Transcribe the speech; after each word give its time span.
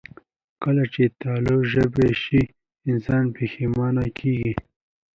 کله 0.63 0.83
چې 0.93 1.03
تالو 1.21 1.57
ژبې 1.71 2.09
شي، 2.23 2.41
انسان 2.89 3.23
پښېمانه 3.35 4.05
کېږي 4.17 4.53